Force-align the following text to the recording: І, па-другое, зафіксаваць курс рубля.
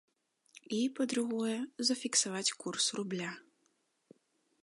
І, 0.77 0.79
па-другое, 0.99 1.57
зафіксаваць 1.91 2.55
курс 2.63 2.85
рубля. 3.01 3.31